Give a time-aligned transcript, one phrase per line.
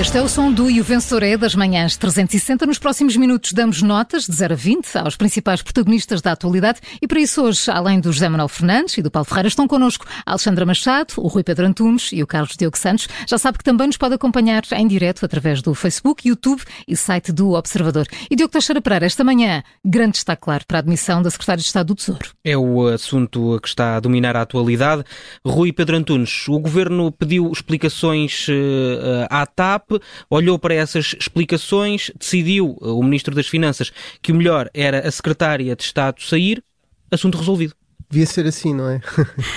[0.00, 2.64] Este é o som do E o Vencedor é das manhãs 360.
[2.64, 7.06] Nos próximos minutos damos notas de 0 a 20 aos principais protagonistas da atualidade e
[7.06, 10.30] para isso hoje, além do José Manuel Fernandes e do Paulo Ferreira, estão connosco a
[10.30, 13.08] Alexandra Machado, o Rui Pedro Antunes e o Carlos Diogo Santos.
[13.28, 17.30] Já sabe que também nos pode acompanhar em direto através do Facebook, YouTube e site
[17.30, 18.06] do Observador.
[18.30, 21.66] E Diogo Teixeira Pereira, esta manhã, grande destaque claro para a admissão da Secretária de
[21.66, 22.30] Estado do Tesouro.
[22.42, 25.04] É o assunto que está a dominar a atualidade.
[25.46, 29.89] Rui Pedro Antunes, o Governo pediu explicações uh, à TAP,
[30.28, 35.10] olhou para essas explicações, decidiu, uh, o Ministro das Finanças, que o melhor era a
[35.10, 36.62] Secretária de Estado sair,
[37.10, 37.74] assunto resolvido.
[38.08, 39.00] Devia ser assim, não é?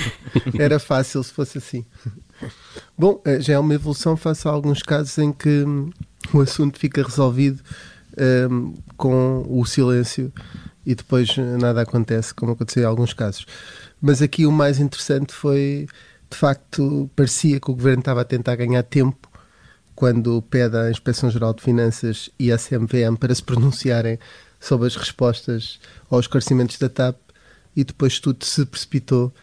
[0.59, 1.85] era fácil se fosse assim.
[2.97, 5.89] Bom, eh, já é uma evolução face a alguns casos em que hum,
[6.31, 7.63] o assunto fica resolvido
[8.49, 10.31] um, com o silêncio
[10.85, 13.45] e depois nada acontece, como aconteceu em alguns casos.
[14.01, 15.87] Mas aqui o mais interessante foi,
[16.29, 19.29] de facto, parecia que o governo estava a tentar ganhar tempo
[20.03, 24.19] quando pede à Inspeção-Geral de Finanças e à CMVM para se pronunciarem
[24.59, 27.15] sobre as respostas aos esclarecimentos da TAP
[27.73, 29.33] e depois tudo se precipitou.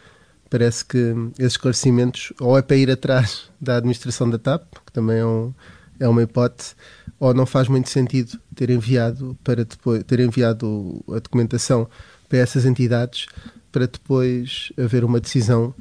[0.51, 5.17] Parece que esses esclarecimentos ou é para ir atrás da administração da TAP, que também
[5.17, 5.51] é, um,
[5.99, 6.75] é uma hipótese,
[7.19, 11.89] ou não faz muito sentido ter enviado para depois ter enviado a documentação
[12.29, 13.25] para essas entidades
[13.71, 15.73] para depois haver uma decisão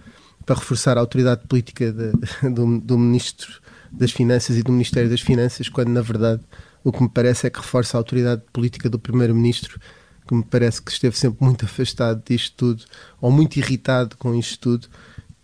[0.47, 2.13] para reforçar a autoridade política de,
[2.49, 3.60] do, do Ministro
[3.91, 6.43] das Finanças e do Ministério das Finanças, quando na verdade
[6.83, 9.79] o que me parece é que reforça a autoridade política do Primeiro-Ministro,
[10.27, 12.85] que me parece que esteve sempre muito afastado disto tudo,
[13.21, 14.89] ou muito irritado com isto tudo,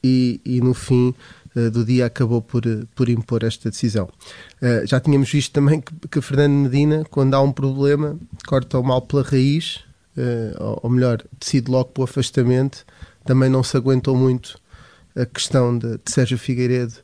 [0.03, 1.15] e, e no fim
[1.57, 4.09] uh, do dia acabou por, uh, por impor esta decisão.
[4.63, 8.83] Uh, já tínhamos visto também que, que Fernando Medina, quando há um problema, corta o
[8.83, 9.85] mal pela raiz,
[10.59, 12.87] ou, ou melhor, decide logo o afastamento,
[13.27, 14.59] também não se aguentou muito
[15.15, 16.95] a questão de, de Sérgio Figueiredo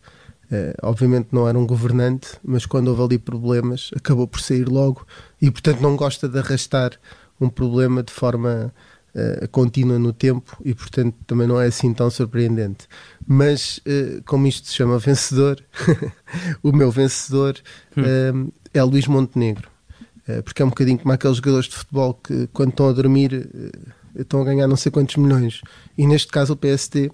[0.53, 5.07] Uh, obviamente não era um governante, mas quando houve ali problemas acabou por sair logo
[5.41, 6.93] e, portanto, não gosta de arrastar
[7.41, 8.71] um problema de forma
[9.15, 12.87] uh, contínua no tempo e, portanto, também não é assim tão surpreendente.
[13.27, 15.59] Mas, uh, como isto se chama vencedor,
[16.63, 17.57] o meu vencedor
[17.97, 18.53] hum.
[18.75, 19.71] é Luís Montenegro,
[20.45, 23.49] porque é um bocadinho como aqueles jogadores de futebol que, quando estão a dormir,
[24.15, 25.63] estão a ganhar não sei quantos milhões
[25.97, 27.11] e, neste caso, o PSD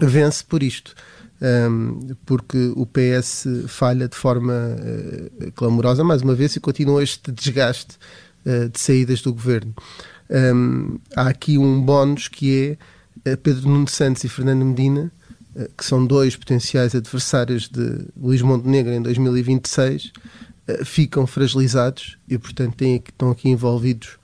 [0.00, 0.92] vence por isto
[1.40, 7.32] um, porque o PS falha de forma uh, clamorosa, mais uma vez, e continua este
[7.32, 7.98] desgaste
[8.46, 9.74] uh, de saídas do governo.
[10.30, 12.78] Um, há aqui um bónus que
[13.24, 15.12] é uh, Pedro Nuno Santos e Fernando Medina,
[15.78, 20.10] que são dois potenciais adversários de Luís Montenegro em 2026,
[20.84, 24.18] ficam fragilizados e, portanto, têm, estão aqui envolvidos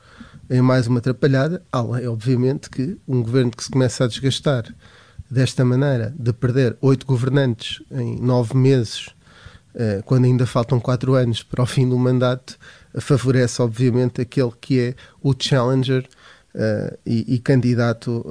[0.50, 1.62] em mais uma atrapalhada.
[1.70, 4.74] Além, obviamente, que um governo que se começa a desgastar
[5.30, 9.10] desta maneira, de perder oito governantes em nove meses,
[9.74, 12.58] eh, quando ainda faltam quatro anos para o fim do mandato,
[12.98, 16.08] favorece, obviamente, aquele que é o challenger
[16.54, 18.24] uh, e, candidato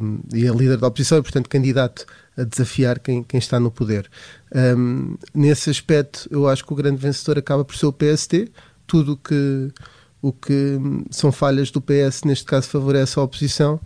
[0.00, 2.06] um, e é líder da oposição e, portanto, candidato
[2.36, 4.08] a desafiar quem, quem está no poder.
[4.54, 8.50] Um, nesse aspecto, eu acho que o grande vencedor acaba por ser o PST.
[8.86, 9.72] Tudo que,
[10.22, 10.78] o que
[11.10, 13.80] são falhas do PS, neste caso, favorece a oposição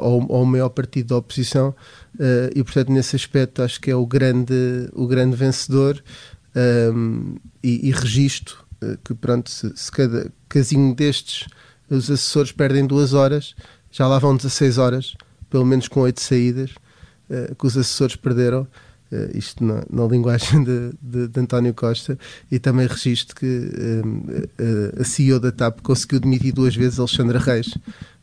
[0.00, 1.70] ou, ou o maior partido da oposição
[2.14, 6.02] uh, e portanto nesse aspecto acho que é o grande o grande vencedor
[6.94, 8.62] um, e, e registro
[9.04, 11.46] que pronto se, se, cada casinho destes
[11.88, 13.54] os assessores perdem duas horas
[13.90, 15.14] já lá vão 16 horas
[15.50, 16.70] pelo menos com oito saídas
[17.30, 18.66] uh, que os assessores perderam
[19.12, 22.18] Uh, isto na, na linguagem de, de, de, António Costa,
[22.50, 27.74] e também registro que uh, a CEO da TAP conseguiu demitir duas vezes Alexandra Reis,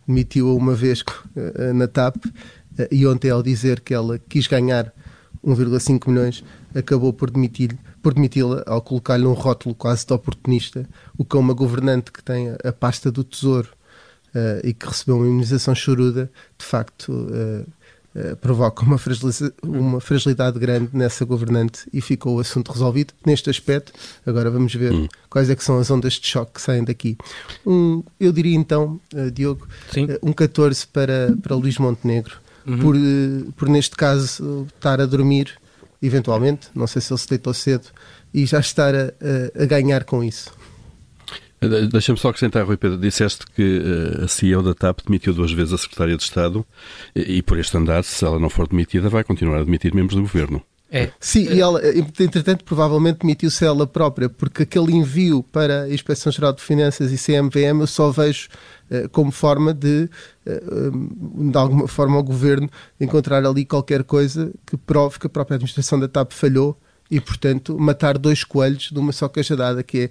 [0.09, 1.03] demitiu-a uma vez
[1.35, 2.17] eh, na TAP
[2.77, 4.91] eh, e ontem, ao dizer que ela quis ganhar
[5.45, 6.43] 1,5 milhões,
[6.75, 10.87] acabou por demitir por demiti-la ao colocar-lhe um rótulo quase de oportunista,
[11.17, 13.69] o que é uma governante que tem a pasta do Tesouro
[14.33, 17.65] uh, e que recebeu uma imunização choruda, de facto uh,
[18.15, 23.49] uh, provoca uma fragilidade, uma fragilidade grande nessa governante e ficou o assunto resolvido neste
[23.49, 23.93] aspecto.
[24.25, 25.07] Agora vamos ver hum.
[25.29, 27.17] quais é que são as ondas de choque que saem daqui.
[27.65, 28.99] Um, eu diria então,
[29.33, 29.67] Diogo,
[30.21, 32.37] um 14 para, para Luís Montenegro
[32.69, 32.79] uhum.
[32.79, 35.51] por, eh, por neste caso estar a dormir,
[36.01, 37.87] eventualmente, não sei se ele se deitou cedo,
[38.33, 39.11] e já estar a,
[39.59, 40.51] a, a ganhar com isso.
[41.61, 45.51] Eh, deixa-me só acrescentar, Rui Pedro, disseste que uh, a CEO da TAP demitiu duas
[45.51, 46.65] vezes a Secretária de Estado
[47.15, 50.15] e, e, por este andar, se ela não for demitida, vai continuar a demitir membros
[50.15, 50.61] do Governo.
[50.91, 51.11] É.
[51.19, 51.79] Sim, e ela,
[52.17, 57.81] entretanto, provavelmente demitiu-se ela própria, porque aquele envio para a Inspeção-Geral de Finanças e CMVM
[57.81, 58.47] eu só vejo
[58.89, 60.09] uh, como forma de,
[60.47, 62.69] uh, de alguma forma, o governo
[62.99, 66.75] encontrar ali qualquer coisa que prove que a própria administração da TAP falhou
[67.11, 70.09] e, portanto, matar dois coelhos de uma só cajadada, que é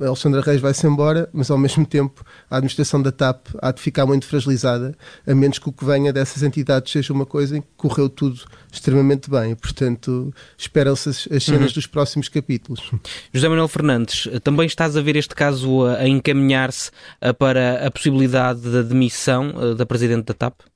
[0.00, 3.80] a Alexandra Reis vai-se embora, mas ao mesmo tempo a administração da TAP há de
[3.80, 4.96] ficar muito fragilizada,
[5.26, 8.40] a menos que o que venha dessas entidades seja uma coisa em que correu tudo
[8.70, 9.54] extremamente bem.
[9.54, 11.74] Portanto, esperam-se as, as, cenas uhum.
[11.74, 12.90] dos próximos capítulos.
[13.32, 16.90] José Manuel Fernandes, também estás a ver este caso a, a encaminhar-se
[17.38, 20.71] para a possibilidade da demissão da Presidente da TAP?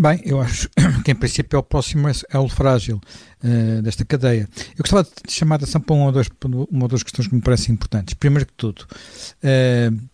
[0.00, 0.70] Bem, eu acho
[1.04, 3.00] que em princípio é o próximo é o frágil
[3.42, 4.48] uh, desta cadeia.
[4.76, 6.28] Eu gostava de chamar a atenção para uma ou, duas,
[6.70, 8.14] uma ou duas questões que me parecem importantes.
[8.14, 8.86] Primeiro que tudo,
[9.42, 10.08] uh,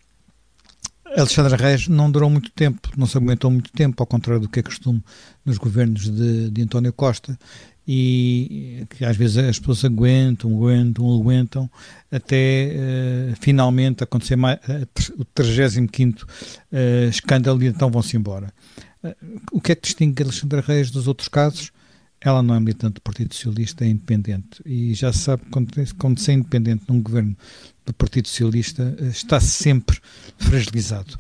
[1.15, 4.61] Alexandre Reis não durou muito tempo, não se aguentou muito tempo, ao contrário do que
[4.61, 5.05] é costume
[5.45, 7.39] nos governos de, de António Costa,
[7.87, 11.71] e que às vezes as pessoas aguentam, aguentam, aguentam,
[12.11, 18.51] até uh, finalmente acontecer mais, uh, o 35 uh, escândalo e então vão-se embora.
[19.53, 21.73] O que é que distingue Alexandra Reis dos outros casos?
[22.21, 24.63] Ela não é militante do Partido Socialista, é independente.
[24.65, 25.69] E já se sabe, quando,
[25.99, 27.37] quando se é independente num governo
[27.85, 29.99] do Partido Socialista, eh, está sempre
[30.39, 31.19] fragilizado.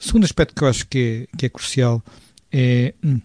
[0.00, 2.02] O segundo aspecto que eu acho que é, que é crucial
[2.50, 3.20] é, hum,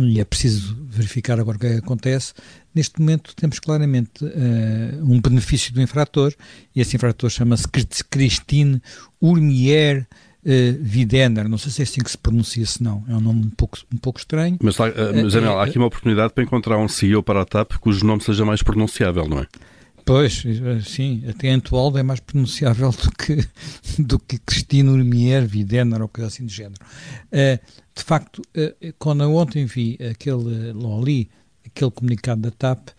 [0.00, 2.32] e é preciso verificar agora o que, é acontece,
[2.74, 6.34] neste momento temos claramente uh, um benefício do infrator,
[6.74, 7.66] e esse infrator chama-se
[8.10, 8.82] Christine
[9.20, 10.06] Urmier
[10.44, 13.46] uh, Widener, não sei se é assim que se pronuncia, se não, é um nome
[13.46, 14.58] um pouco, um pouco estranho.
[14.62, 14.84] Mas, uh,
[15.22, 18.22] mas Anel, há aqui uma oportunidade para encontrar um CEO para a TAP cujo nome
[18.22, 19.46] seja mais pronunciável, não é?
[20.06, 20.44] Pois,
[20.84, 23.38] sim, até Antualdo é mais pronunciável do que,
[23.98, 26.84] do que Cristina Urmier, Widener ou coisa assim do género.
[27.32, 28.42] De facto,
[28.98, 31.30] quando eu ontem vi aquele, li,
[31.64, 32.90] aquele comunicado da TAP,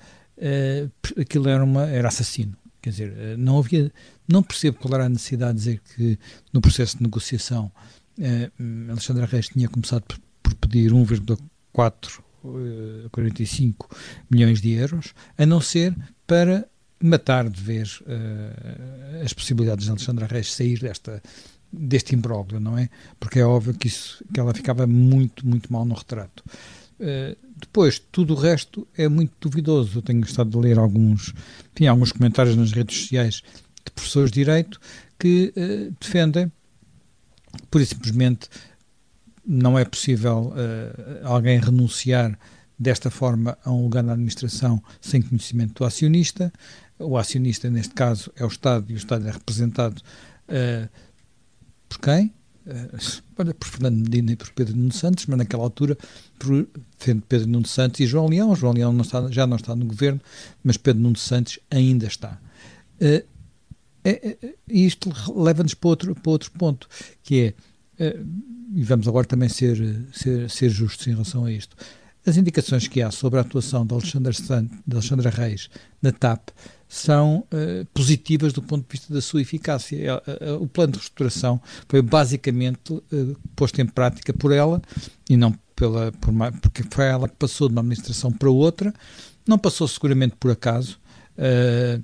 [1.16, 2.58] aquilo era, uma, era assassino.
[2.86, 3.92] Quer dizer, não havia
[4.28, 6.20] não percebo qual era a necessidade de dizer que
[6.54, 7.72] no processo de negociação
[8.20, 8.52] eh,
[8.90, 13.96] Alexandra Reis tinha começado por, por pedir 1,445 eh,
[14.30, 15.96] milhões de euros, a não ser
[16.28, 16.70] para
[17.02, 21.24] matar de vez uh, as possibilidades de Alexandra Reis sair desta,
[21.72, 22.90] deste imbróglio, não é?
[23.20, 26.44] Porque é óbvio que, isso, que ela ficava muito, muito mal no retrato.
[27.00, 30.00] Uh, depois, tudo o resto é muito duvidoso.
[30.00, 31.34] Eu tenho estado a ler alguns,
[31.74, 33.42] enfim, alguns comentários nas redes sociais
[33.84, 34.80] de professores de Direito
[35.20, 36.52] que uh, defendem,
[37.70, 38.50] por e simplesmente,
[39.46, 42.38] não é possível uh, alguém renunciar
[42.78, 46.52] desta forma a um lugar na administração sem conhecimento do acionista.
[47.00, 50.02] O acionista, neste caso, é o Estado e o Estado é representado
[51.90, 52.34] por quem?
[52.66, 55.98] Uh, por Fernando Medina e por Pedro Nuno Santos, mas naquela altura
[56.40, 56.68] por
[57.28, 58.56] Pedro Nuno Santos e João Leão.
[58.56, 60.20] João Leão não está, já não está no governo,
[60.64, 62.40] mas Pedro Nuno Santos ainda está.
[63.00, 63.36] Uh,
[64.06, 66.88] é, é, é, e isto leva-nos para outro, para outro ponto,
[67.24, 67.56] que
[68.00, 68.20] é, é,
[68.76, 69.78] e vamos agora também ser,
[70.14, 71.76] ser, ser justos em relação a isto,
[72.24, 75.70] as indicações que há sobre a atuação de Alexandre, Santos, de Alexandre Reis
[76.02, 76.50] na TAP
[76.88, 80.22] são uh, positivas do ponto de vista da sua eficácia.
[80.60, 84.82] o plano de restauração foi basicamente uh, posto em prática por ela
[85.30, 88.94] e não pela, por, porque foi ela que passou de uma administração para outra,
[89.48, 91.00] não passou seguramente por acaso.
[91.38, 92.04] Uh,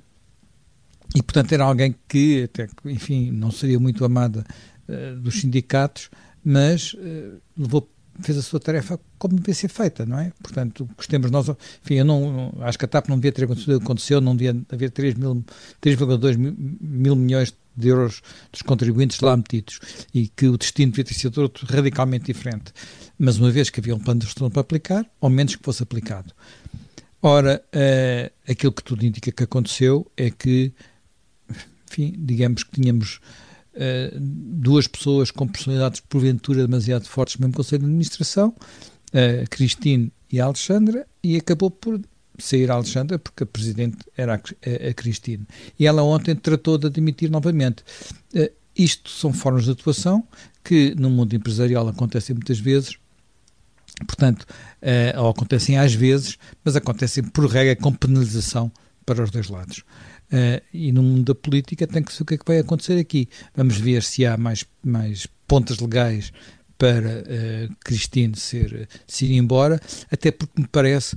[1.14, 4.44] e, portanto, era alguém que, até, enfim, não seria muito amada
[5.20, 6.10] dos sindicatos,
[6.42, 6.96] mas
[7.56, 7.86] levou,
[8.20, 10.32] fez a sua tarefa como devia ser feita, não é?
[10.42, 14.20] Portanto, gostemos nós, enfim, eu não, acho que a TAP não devia ter acontecido, aconteceu,
[14.20, 19.80] não devia haver 3,2 mil, mil milhões de euros dos contribuintes lá metidos
[20.12, 22.72] e que o destino devia ter sido outro radicalmente diferente.
[23.18, 25.82] Mas uma vez que havia um plano de gestão para aplicar, ao menos que fosse
[25.82, 26.34] aplicado.
[27.22, 30.72] Ora, uh, aquilo que tudo indica que aconteceu é que
[31.92, 33.20] enfim, digamos que tínhamos
[33.74, 38.54] uh, duas pessoas com personalidades porventura demasiado fortes no mesmo Conselho de Administração,
[39.12, 42.00] a uh, Cristine e a Alexandra, e acabou por
[42.38, 45.46] sair a Alexandra porque a Presidente era a, a, a Cristine.
[45.78, 47.84] E ela ontem tratou de admitir novamente.
[48.74, 50.26] Isto são formas de atuação
[50.64, 52.96] que no mundo empresarial acontecem muitas vezes,
[54.06, 54.46] portanto,
[55.18, 58.72] ou acontecem às vezes, mas acontecem por regra com penalização
[59.04, 59.84] para os dois lados.
[60.32, 62.98] Uh, e no mundo da política tem que ser o que é que vai acontecer
[62.98, 63.28] aqui.
[63.54, 66.32] Vamos ver se há mais, mais pontas legais
[66.78, 69.78] para uh, Cristine ser, se ir embora,
[70.10, 71.16] até porque me parece,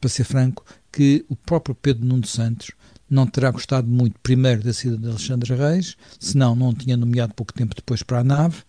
[0.00, 2.70] para ser franco, que o próprio Pedro Nuno Santos
[3.10, 7.52] não terá gostado muito, primeiro, da saída de Alexandre Reis, senão não tinha nomeado pouco
[7.52, 8.62] tempo depois para a nave,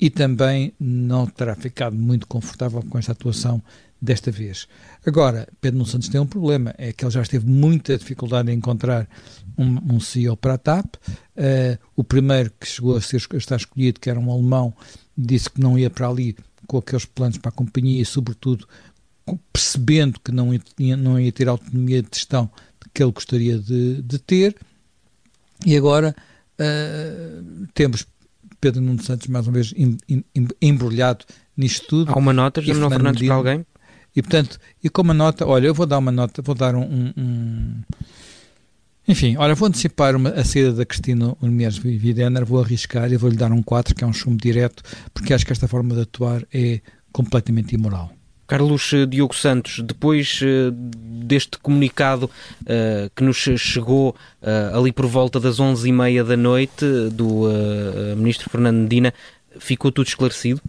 [0.00, 3.62] e também não terá ficado muito confortável com esta atuação
[4.00, 4.68] desta vez.
[5.04, 8.56] Agora, Pedro Nuno Santos tem um problema, é que ele já teve muita dificuldade em
[8.56, 9.08] encontrar
[9.56, 10.96] um, um CEO para a TAP.
[10.96, 14.74] Uh, o primeiro que chegou a, ser, a estar escolhido, que era um alemão,
[15.16, 16.36] disse que não ia para ali
[16.66, 18.68] com aqueles planos para a companhia e, sobretudo,
[19.52, 22.50] percebendo que não ia, não ia ter a autonomia de gestão
[22.92, 24.56] que ele gostaria de, de ter,
[25.64, 26.14] e agora
[26.60, 28.06] uh, temos
[28.60, 30.24] Pedro Nuno Santos mais uma vez em, em,
[30.60, 31.24] embrulhado
[31.56, 32.12] nisto tudo.
[32.12, 33.66] Há uma nota, José Manuel Fernandes, para alguém?
[34.16, 37.12] E portanto, e com uma nota, olha, eu vou dar uma nota, vou dar um,
[37.16, 37.82] um
[39.08, 43.36] enfim, olha, vou antecipar uma, a saída da Cristina Unimieres Videner, vou arriscar e vou-lhe
[43.36, 44.82] dar um 4, que é um chumbo direto,
[45.14, 46.80] porque acho que esta forma de atuar é
[47.12, 48.10] completamente imoral.
[48.48, 52.30] Carlos eh, Diogo Santos, depois uh, deste comunicado
[52.62, 54.10] uh, que nos chegou
[54.42, 57.44] uh, ali por volta das 11h30 da noite do
[58.16, 59.12] Ministro Fernando Medina,
[59.58, 60.60] ficou tudo esclarecido?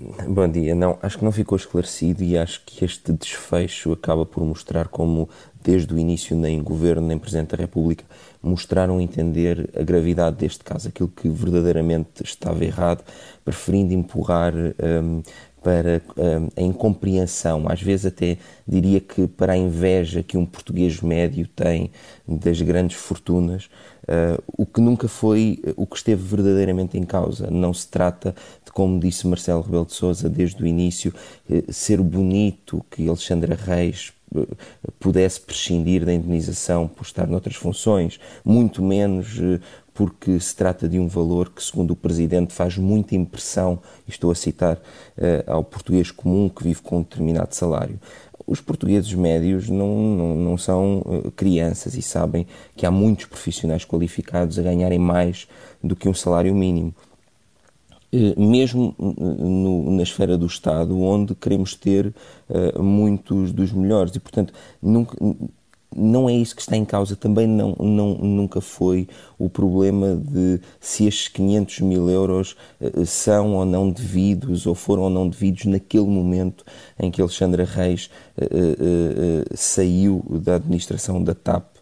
[0.00, 0.76] Bom dia.
[0.76, 5.28] Não, acho que não ficou esclarecido e acho que este desfecho acaba por mostrar como,
[5.60, 8.04] desde o início, nem Governo nem Presidente da República
[8.40, 13.02] mostraram entender a gravidade deste caso, aquilo que verdadeiramente estava errado,
[13.44, 15.20] preferindo empurrar um,
[15.60, 21.00] para um, a incompreensão, às vezes até diria que para a inveja que um português
[21.00, 21.90] médio tem
[22.26, 23.68] das grandes fortunas,
[24.08, 27.50] uh, o que nunca foi o que esteve verdadeiramente em causa.
[27.50, 28.34] Não se trata
[28.64, 31.14] de, como disse Marcelo Rebelo de Sousa desde o início,
[31.48, 34.46] uh, ser bonito que Alexandra Reis uh,
[34.98, 39.38] pudesse prescindir da indenização por estar noutras funções, muito menos
[39.92, 44.34] porque se trata de um valor que, segundo o Presidente, faz muita impressão, estou a
[44.34, 44.80] citar,
[45.44, 47.98] ao português comum que vive com um determinado salário.
[48.48, 53.84] Os portugueses médios não, não, não são uh, crianças e sabem que há muitos profissionais
[53.84, 55.46] qualificados a ganharem mais
[55.84, 56.94] do que um salário mínimo
[58.10, 62.14] eh, mesmo no, na esfera do Estado, onde queremos ter
[62.80, 64.16] muitos dos melhores.
[64.16, 65.14] E, portanto, nunca,
[65.94, 67.16] não é isso que está em causa.
[67.16, 73.54] Também não, não, nunca foi o problema de se estes 500 mil euros uh, são
[73.54, 76.64] ou não devidos ou foram ou não devidos naquele momento
[76.98, 81.77] em que Alexandra Reis uh, uh, saiu da administração da TAP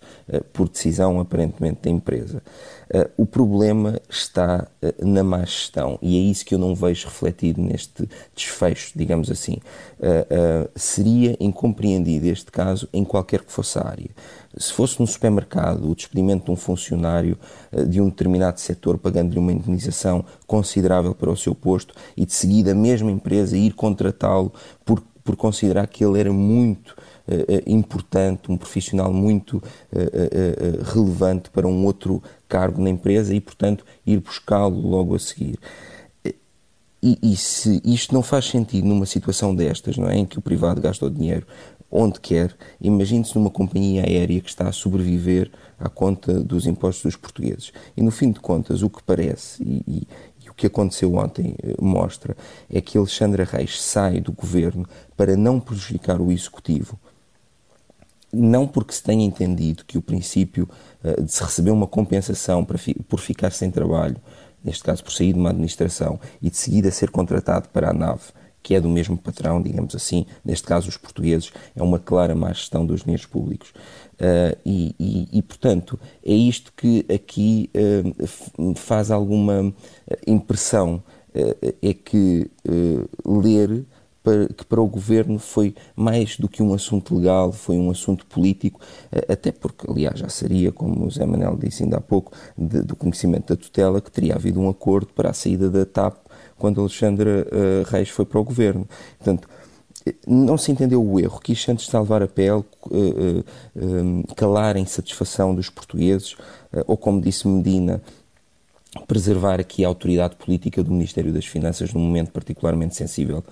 [0.53, 2.43] por decisão aparentemente da empresa.
[2.89, 7.07] Uh, o problema está uh, na má gestão e é isso que eu não vejo
[7.07, 9.59] refletido neste desfecho, digamos assim.
[10.75, 14.11] Seria incompreendido este caso em qualquer que fosse a área.
[14.57, 17.39] Se fosse no supermercado o despedimento de um funcionário
[17.89, 22.73] de um determinado setor pagando-lhe uma indenização considerável para o seu posto e de seguida
[22.73, 24.53] a mesma empresa ir contratá-lo
[24.85, 26.95] por, por considerar que ele era muito
[27.67, 34.21] importante, um profissional muito uh, relevante para um outro cargo na empresa e, portanto, ir
[34.21, 35.59] buscá-lo logo a seguir.
[37.03, 40.17] E, e, se isto não faz sentido numa situação destas, não é?
[40.17, 41.47] Em que o privado gasta o dinheiro
[41.91, 47.17] onde quer, imagine-se numa companhia aérea que está a sobreviver à conta dos impostos dos
[47.17, 47.73] portugueses.
[47.97, 50.09] E no fim de contas, o que parece, e, e,
[50.45, 52.37] e o que aconteceu ontem mostra,
[52.69, 56.99] é que Alexandra Reis sai do governo para não prejudicar o executivo
[58.33, 60.69] não porque se tenha entendido que o princípio
[61.03, 64.17] uh, de se receber uma compensação por ficar sem trabalho,
[64.63, 68.25] neste caso por sair de uma administração, e de seguida ser contratado para a nave,
[68.63, 72.53] que é do mesmo patrão, digamos assim, neste caso os portugueses, é uma clara má
[72.53, 73.71] gestão dos dinheiros públicos.
[74.15, 79.73] Uh, e, e, e, portanto, é isto que aqui uh, faz alguma
[80.27, 81.03] impressão,
[81.83, 82.51] é que
[83.23, 83.85] ler
[84.27, 88.27] para, que para o governo foi mais do que um assunto legal, foi um assunto
[88.27, 88.81] político,
[89.13, 92.83] eh, até porque, aliás, já seria, como o Zé Manel disse ainda há pouco, de,
[92.83, 96.17] do conhecimento da tutela, que teria havido um acordo para a saída da TAP
[96.59, 98.89] quando Alexandre uh, Reis foi para o governo.
[99.17, 99.49] Portanto,
[100.05, 103.45] eh, não se entendeu o erro, quis de salvar a pele uh,
[103.77, 106.35] uh, calar a insatisfação dos portugueses,
[106.89, 108.03] ou como disse Medina,
[109.07, 113.45] preservar aqui a autoridade política do Ministério das Finanças num momento particularmente sensível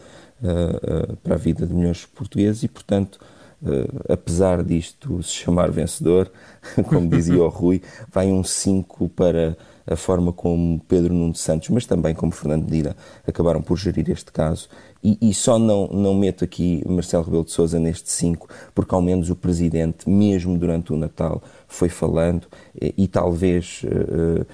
[1.22, 3.18] para a vida de milhões de portugueses e, portanto,
[3.62, 6.30] uh, apesar disto se chamar vencedor,
[6.88, 7.82] como dizia o Rui,
[8.12, 12.96] vai um 5 para a forma como Pedro Nuno Santos, mas também como Fernando Medina,
[13.26, 14.68] acabaram por gerir este caso.
[15.02, 19.02] E, e, só não, não meto aqui Marcelo Rebelo de Sousa neste 5, porque ao
[19.02, 22.46] menos o Presidente, mesmo durante o Natal, foi falando
[22.80, 24.46] e, e talvez, uh,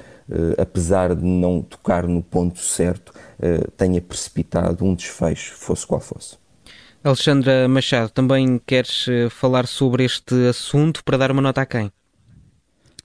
[0.59, 6.37] apesar de não tocar no ponto certo, eh, tenha precipitado um desfecho, fosse qual fosse.
[7.03, 11.91] Alexandra Machado, também queres eh, falar sobre este assunto para dar uma nota a quem?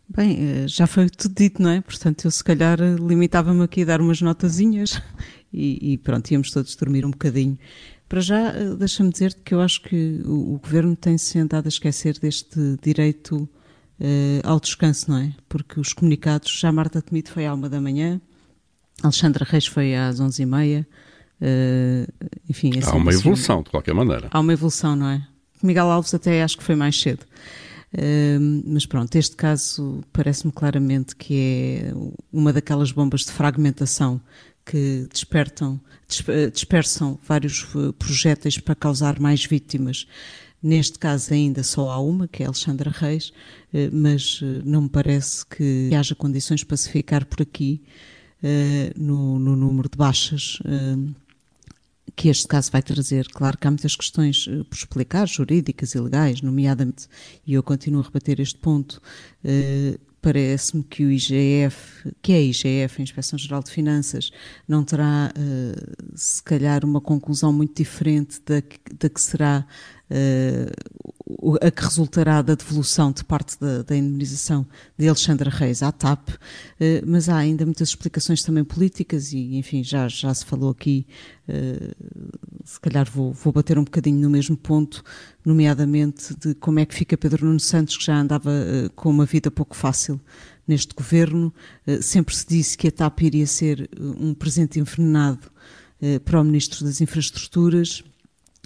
[0.09, 1.79] Bem, eh, já foi tudo dito, não é?
[1.79, 5.01] Portanto, eu se calhar limitava-me aqui a dar umas notazinhas
[5.53, 7.57] e, e, pronto, íamos todos dormir um bocadinho.
[8.09, 12.19] Para já, deixa-me dizer que eu acho que o, o Governo tem-se andado a esquecer
[12.19, 13.49] deste direito
[13.99, 15.33] uh, ao descanso, não é?
[15.47, 18.19] Porque os comunicados, já Marta Temido foi à uma da manhã,
[19.03, 20.85] Alexandra Reis foi às 11h30,
[21.41, 22.07] Uh,
[22.49, 24.29] enfim, há uma evolução, de qualquer maneira.
[24.31, 25.27] Há uma evolução, não é?
[25.61, 27.25] Miguel Alves até acho que foi mais cedo.
[27.93, 31.93] Uh, mas pronto, este caso parece-me claramente que é
[32.31, 34.19] uma daquelas bombas de fragmentação
[34.65, 35.79] que despertam,
[36.51, 37.67] dispersam vários
[37.99, 40.07] projéteis para causar mais vítimas.
[40.61, 45.45] Neste caso ainda só há uma, que é Alexandra Reis, uh, mas não me parece
[45.45, 47.81] que haja condições para se ficar por aqui
[48.95, 50.59] no, no, número de baixas
[52.15, 53.27] que este caso vai trazer.
[53.29, 57.07] Claro que há muitas questões por explicar, jurídicas e legais, nomeadamente,
[57.47, 59.01] e eu continuo a rebater este ponto,
[60.25, 64.31] parece-me que o IGF, que é a IGF, a Inspeção Geral de Finanças,
[64.67, 65.31] não terá,
[66.15, 68.55] se calhar, uma conclusão muito diferente da,
[68.99, 69.67] da que será
[70.09, 74.65] uh, a que resultará da devolução de parte da, da indemnização
[74.97, 76.35] de Alexandra Reis à TAP, uh,
[77.05, 81.05] mas há ainda muitas explicações também políticas e, enfim, já, já se falou aqui,
[81.49, 81.95] uh,
[82.63, 85.03] se calhar vou, vou bater um bocadinho no mesmo ponto,
[85.45, 88.51] nomeadamente de como é que fica Pedro Nuno Santos, que já andava
[88.95, 90.19] com uma vida pouco fácil
[90.67, 91.53] neste governo.
[92.01, 95.51] Sempre se disse que a TAP iria ser um presente envenenado
[96.23, 98.03] para o Ministro das Infraestruturas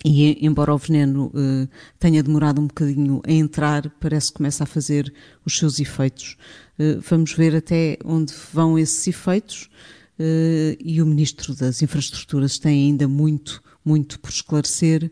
[0.04, 1.68] e embora o veneno uh,
[2.00, 5.14] tenha demorado um bocadinho a entrar, parece que começa a fazer
[5.46, 6.38] os seus efeitos.
[6.80, 9.70] Uh, vamos ver até onde vão esses efeitos
[10.18, 15.12] uh, e o Ministro das Infraestruturas tem ainda muito, muito por esclarecer.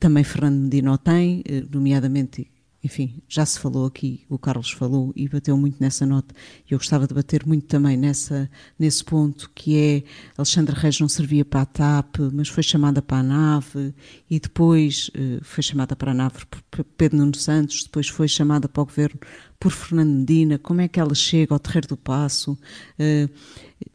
[0.00, 2.50] também Fernando Medina o tem, nomeadamente
[2.86, 6.32] enfim, já se falou aqui, o Carlos falou e bateu muito nessa nota.
[6.70, 10.04] Eu gostava de bater muito também nessa, nesse ponto, que é
[10.38, 13.92] Alexandre Reis não servia para a TAP, mas foi chamada para a nave
[14.30, 18.68] e depois uh, foi chamada para a nave por Pedro Nuno Santos, depois foi chamada
[18.68, 19.18] para o governo
[19.58, 20.56] por Fernando Medina.
[20.56, 22.52] Como é que ela chega ao Terreiro do Passo?
[22.52, 23.28] Uh,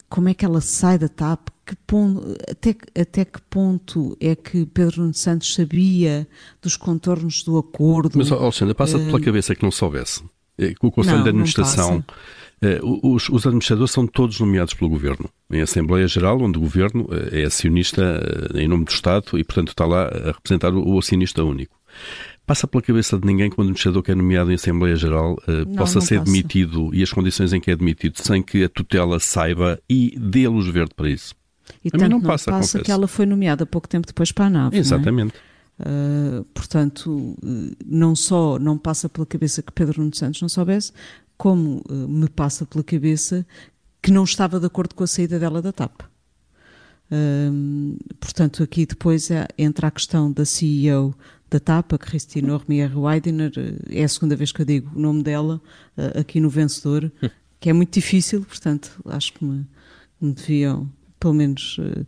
[0.09, 1.47] como é que ela sai da TAP?
[1.71, 6.27] Que ponto, até, até que ponto é que Pedro Nuno Santos sabia
[6.61, 8.17] dos contornos do acordo?
[8.17, 10.21] Mas, Alexandre, passa uh, pela eh, cabeça que não soubesse.
[10.57, 12.03] É, o Conselho não, de Administração,
[12.61, 15.29] uh, os, os, administradores são todos nomeados pelo Governo.
[15.49, 18.21] Em Assembleia Geral, onde o Governo é acionista
[18.53, 21.79] em nome do Estado e, portanto, está lá a representar o, o acionista único.
[22.45, 25.65] Passa pela cabeça de ninguém que o administrador que é nomeado em Assembleia Geral uh,
[25.65, 26.29] não, possa não ser passa.
[26.29, 30.49] demitido e as condições em que é demitido sem que a tutela saiba e dê
[30.49, 31.33] luz verde para isso.
[31.83, 34.45] E a tanto não, não passa, passa que ela foi nomeada pouco tempo depois para
[34.45, 34.77] a nave.
[34.77, 34.79] É?
[34.79, 35.33] Exatamente.
[35.79, 37.35] Uh, portanto,
[37.83, 40.91] não só não passa pela cabeça que Pedro Nuno Santos não soubesse,
[41.37, 43.45] como uh, me passa pela cabeça
[44.01, 46.01] que não estava de acordo com a saída dela da TAP.
[47.11, 51.15] Uh, portanto, aqui depois é, entra a questão da CEO
[51.49, 53.51] da TAP, a Cristina Ormier Weidner,
[53.89, 55.59] é a segunda vez que eu digo o nome dela
[56.17, 57.11] aqui no Vencedor,
[57.59, 59.65] que é muito difícil, portanto, acho que me,
[60.21, 60.89] me deviam
[61.21, 62.05] pelo menos uh,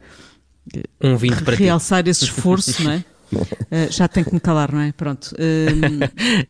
[1.02, 2.10] um vinho para realçar ti.
[2.10, 3.06] esse esforço, não é?
[3.32, 4.92] Uh, já tenho que me calar, não é?
[4.92, 5.34] Pronto.
[5.34, 6.00] Uh,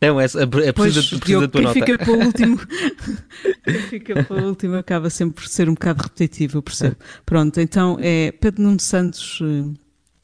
[0.00, 1.74] não, a, a pois, precisa, da tua quem nota.
[1.74, 2.58] fica para o último,
[3.64, 6.96] quem fica para o último acaba sempre por ser um bocado repetitivo, eu percebo.
[7.24, 9.40] Pronto, então é Pedro Nuno Santos.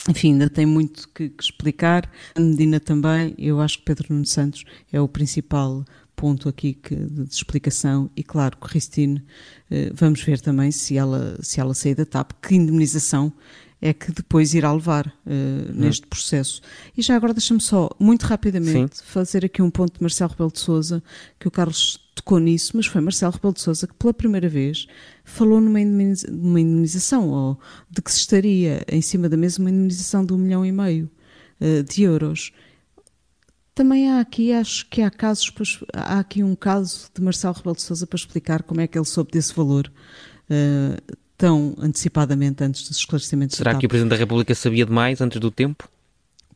[0.09, 2.11] Enfim, ainda tem muito que, que explicar.
[2.35, 5.85] A Medina também, eu acho que Pedro Nuno Santos é o principal
[6.20, 9.22] ponto aqui que, de, de, explicação e claro, Christine,
[9.70, 13.33] eh, vamos ver também se ela, se ela sair da TAP, que indemnização
[13.80, 16.61] é que depois irá levar uh, neste processo.
[16.94, 19.04] E já agora deixa-me só, muito rapidamente, Sim.
[19.06, 21.02] fazer aqui um ponto de Marcelo Rebelo de Sousa,
[21.38, 24.87] que o Carlos tocou nisso, mas foi Marcelo Rebelo de Sousa que pela primeira vez
[25.24, 27.59] falou numa, numa indemnização, ou
[27.90, 31.11] de que se estaria em cima da mesa uma indemnização de um milhão e meio
[31.59, 32.52] uh, de euros.
[33.81, 35.51] Também há aqui, acho que há casos,
[35.95, 39.07] há aqui um caso de Marcelo Rebelo de Sousa para explicar como é que ele
[39.07, 39.90] soube desse valor
[40.51, 43.57] uh, tão antecipadamente antes dos esclarecimentos.
[43.57, 45.88] Será que o Presidente da República sabia demais antes do tempo?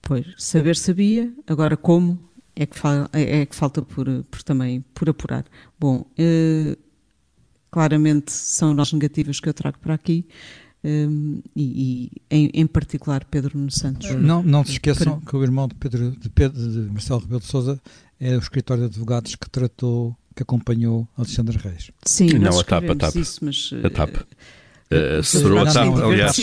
[0.03, 2.21] Pois, saber sabia, agora como
[2.55, 5.47] é que, fal, é, é que falta por, por, também por apurar.
[5.81, 6.77] Bom, uh,
[7.71, 10.27] claramente são nós negativas que eu trago para aqui.
[10.85, 14.11] Um, e, e em, em, particular Pedro Nuno Santos.
[14.17, 17.47] Não, não se esqueçam que o irmão de, Pedro, de, Pedro, de Marcelo Rebelo de
[17.47, 17.81] Sousa
[18.21, 21.91] é o escritório de advogados que tratou, que acompanhou Alexandre Reis.
[22.05, 23.17] Sim, não, a TAP, a TAP.
[23.17, 24.15] Isso, mas, a TAP.
[24.15, 26.39] Uh, assessorou a TAP, aliás,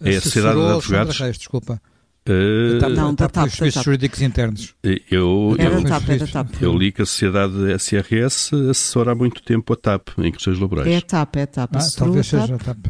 [0.00, 1.18] é a Sociedade de Advogados.
[1.20, 1.80] Reis, desculpa.
[2.28, 4.74] Uh, TAP, não, da TAP, os jurídicos internos.
[4.82, 6.60] Eu, era eu, TAP, era TAP.
[6.60, 10.88] eu li que a sociedade SRS assessora há muito tempo a TAP em questões laborais.
[10.88, 11.76] É a TAP, é a TAP.
[11.76, 12.86] Ah, talvez seja a TAP.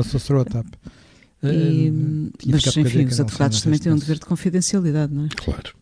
[0.00, 0.66] Assessorou a TAP.
[1.42, 5.28] E, uh, mas, enfim, os advogados também têm um dever de confidencialidade, não é?
[5.36, 5.74] Claro.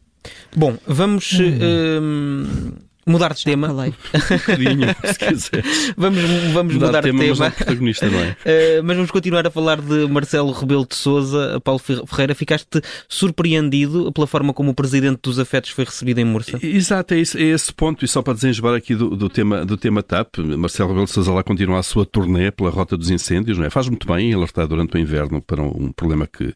[0.57, 1.33] Bom, vamos.
[1.33, 2.73] Uh,
[3.07, 3.69] Mudar de tema.
[3.69, 3.75] um
[4.37, 5.65] bocadinho, se quiser.
[5.97, 7.35] Vamos, vamos mudar, mudar de tema.
[7.39, 8.31] Mas, protagonista, não é?
[8.31, 11.61] Uh, mas vamos continuar a falar de Marcelo Rebelo de Souza.
[11.65, 16.59] Paulo Ferreira, ficaste surpreendido pela forma como o presidente dos afetos foi recebido em Mursa?
[16.63, 18.05] Exato, é esse, é esse ponto.
[18.05, 21.33] E só para desenjoar aqui do, do, tema, do tema TAP, Marcelo Rebelo de Souza
[21.33, 23.71] lá continua a sua turnê pela rota dos incêndios, não é?
[23.71, 26.49] Faz muito bem alertar durante o inverno para um, um problema que,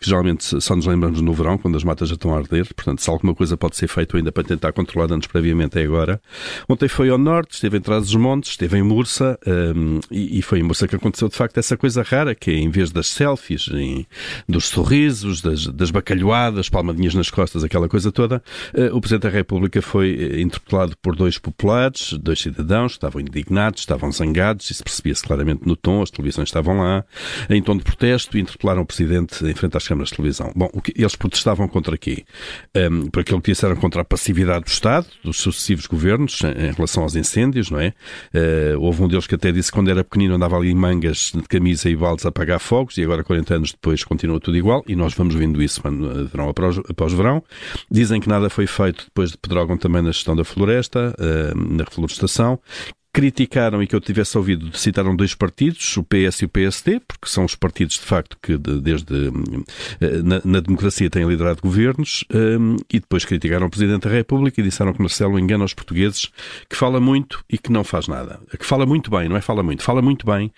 [0.00, 2.72] que, geralmente só nos lembramos no verão, quando as matas já estão a arder.
[2.74, 6.20] Portanto, se alguma coisa pode ser feito ainda para tentar controlar antes previamente é agora.
[6.68, 10.42] Ontem foi ao norte, esteve em Trás dos Montes, esteve em Mursa um, e, e,
[10.42, 13.08] foi em Mursa que aconteceu de facto essa coisa rara que é, em vez das
[13.08, 14.06] selfies, em,
[14.48, 18.42] dos sorrisos, das, das bacalhoadas, palmadinhas nas costas, aquela coisa toda,
[18.74, 23.20] uh, o Presidente da República foi uh, interpelado por dois populares, dois cidadãos que estavam
[23.20, 27.04] indignados, estavam zangados, isso percebia-se claramente no tom, as televisões estavam lá,
[27.48, 30.52] em tom de protesto, interpelaram o Presidente em frente às câmaras de televisão.
[30.54, 32.24] Bom, o que, eles protestavam contra quê?
[32.76, 37.02] Um, por aquilo que disseram contra a passividade do Estado, dos sucessivos governos, em relação
[37.02, 37.94] aos incêndios, não é?
[38.34, 41.32] Uh, houve um deles que até disse que quando era pequenino andava ali em mangas
[41.34, 44.82] de camisa e baldes a apagar fogos e agora 40 anos depois continua tudo igual
[44.86, 45.80] e nós vamos vendo isso
[46.30, 47.42] verão após, após verão.
[47.90, 51.84] Dizem que nada foi feito depois de Pedrógão também na gestão da floresta, uh, na
[51.84, 52.58] reflorestação,
[53.18, 57.28] criticaram e que eu tivesse ouvido, citaram dois partidos, o PS e o PSD, porque
[57.28, 59.26] são os partidos de facto que desde
[60.00, 64.60] eh, na, na democracia têm liderado governos, um, e depois criticaram o Presidente da República
[64.60, 66.30] e disseram que Marcelo engana os portugueses,
[66.70, 68.38] que fala muito e que não faz nada.
[68.56, 70.52] Que fala muito bem, não é fala muito, fala muito bem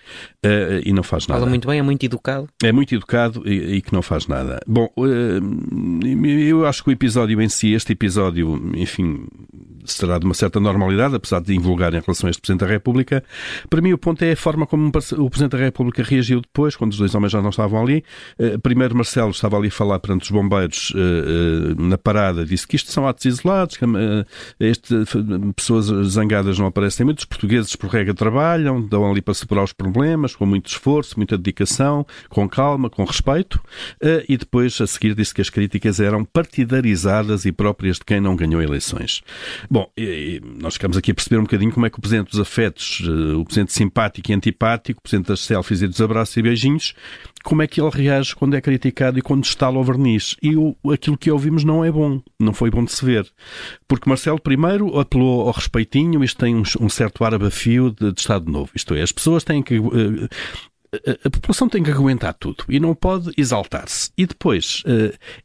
[0.45, 1.39] uh, e não faz nada.
[1.39, 2.47] Fala muito bem, é muito educado.
[2.61, 4.59] É muito educado e, e que não faz nada.
[4.67, 9.25] Bom, uh, eu acho que o episódio em si, este episódio, enfim,
[9.85, 13.23] será de uma certa normalidade, apesar de invulgar em relação a este Presidente da República.
[13.69, 16.91] Para mim, o ponto é a forma como o Presidente da República reagiu depois, quando
[16.91, 18.03] os dois homens já não estavam ali.
[18.37, 22.67] Eh, primeiro, Marcelo estava ali a falar perante os bombeiros eh, eh, na parada, disse
[22.67, 23.85] que isto são atos isolados, que
[24.59, 24.95] este,
[25.55, 29.73] pessoas zangadas não aparecem muito, os portugueses, por regra, trabalham, dão ali para superar os
[29.73, 33.61] problemas, com muito esforço, muita dedicação, com calma, com respeito.
[34.27, 38.35] E depois, a seguir, disse que as críticas eram partidarizadas e próprias de quem não
[38.35, 39.21] ganhou eleições.
[39.71, 39.89] Bom,
[40.61, 43.35] nós ficamos aqui a perceber um bocadinho como é que o Presidente dos afetos, eh,
[43.35, 46.93] o Presidente simpático e antipático, o Presidente das selfies e dos abraços e beijinhos,
[47.41, 50.35] como é que ele reage quando é criticado e quando está ao verniz.
[50.43, 53.25] E o, aquilo que ouvimos não é bom, não foi bom de se ver.
[53.87, 58.19] Porque Marcelo primeiro apelou ao respeitinho, isto tem um, um certo ar abafio de, de
[58.19, 58.71] Estado Novo.
[58.75, 60.27] Isto é, as pessoas têm que uh,
[60.93, 64.11] a população tem que aguentar tudo e não pode exaltar-se.
[64.17, 64.83] E depois,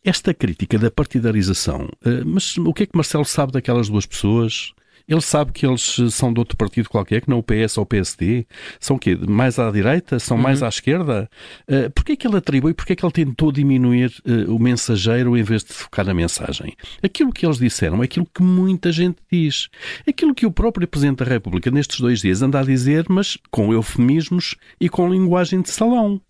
[0.05, 1.89] esta crítica da partidarização,
[2.25, 4.73] mas o que é que Marcelo sabe daquelas duas pessoas?
[5.09, 7.87] Ele sabe que eles são de outro partido qualquer, que não o PS ou o
[7.87, 8.47] PSD.
[8.81, 9.17] São o quê?
[9.17, 10.19] Mais à direita?
[10.19, 10.43] São uhum.
[10.43, 11.31] mais à esquerda?
[11.69, 12.75] Uh, Porquê é que ele atribui?
[12.75, 16.75] Porquê é que ele tentou diminuir uh, o mensageiro em vez de focar na mensagem?
[17.03, 19.69] Aquilo que eles disseram é aquilo que muita gente diz.
[20.09, 23.73] Aquilo que o próprio Presidente da República nestes dois dias anda a dizer, mas com
[23.73, 26.21] eufemismos e com linguagem de salão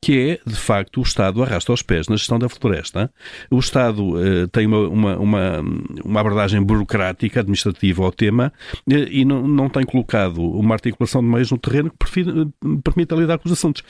[0.00, 3.12] que é, de facto, o Estado arrasta os pés na gestão da floresta.
[3.50, 5.60] O Estado uh, tem uma, uma, uma,
[6.04, 8.52] uma, abordagem burocrática, administrativa ao tema
[8.86, 13.16] uh, e não, não tem colocado uma articulação de meios no terreno que uh, permita
[13.16, 13.82] lidar com os assuntos.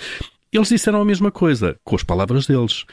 [0.51, 2.87] Eles disseram a mesma coisa, com as palavras deles.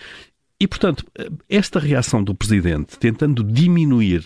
[0.60, 1.06] E, portanto,
[1.50, 4.26] esta reação do Presidente, tentando diminuir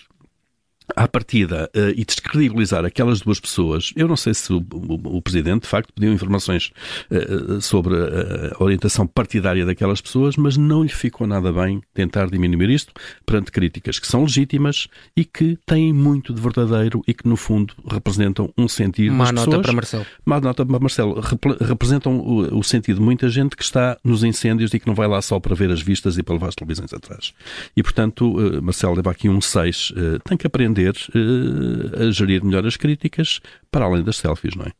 [0.96, 5.22] à partida uh, e descredibilizar aquelas duas pessoas, eu não sei se o, o, o
[5.22, 6.72] Presidente, de facto, pediu informações
[7.12, 12.70] uh, sobre a, orientação partidária daquelas pessoas, mas não lhe ficou nada bem tentar diminuir
[12.70, 12.94] isto
[13.26, 17.74] perante críticas que são legítimas e que têm muito de verdadeiro e que, no fundo,
[17.90, 19.66] representam um sentido Má nota pessoas.
[19.66, 20.06] para Marcelo.
[20.26, 21.20] Má nota para Marcelo.
[21.20, 24.96] Repre representam o, o, sentido de muita gente que está nos incêndios e que não
[24.96, 27.34] vai lá só para ver as vistas e para levar as televisões atrás.
[27.76, 29.94] E, portanto, uh, Marcelo leva aqui um 6.
[30.24, 33.40] tem que aprender aprender uh, a gerir melhor as críticas,
[33.72, 34.72] para além das selfies, não é?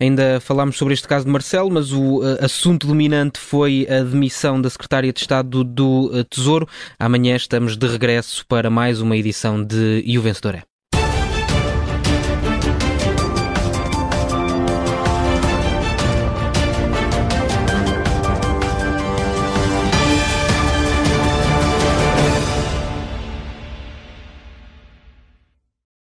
[0.00, 4.60] Ainda falámos sobre este caso de Marcelo, mas o uh, assunto dominante foi a demissão
[4.60, 6.68] da Secretária de Estado do uh, Tesouro.
[6.98, 10.69] Amanhã estamos de regresso para mais uma edição de E o Vencedor é.